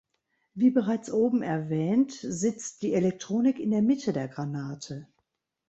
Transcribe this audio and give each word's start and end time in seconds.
Wie 0.55 0.71
bereits 0.71 1.11
oben 1.11 1.43
erwähnt 1.43 2.11
sitzt 2.11 2.81
die 2.81 2.95
Elektronik 2.95 3.59
in 3.59 3.69
der 3.69 3.83
Mitte 3.83 4.13
der 4.13 4.27
Granate. 4.27 5.05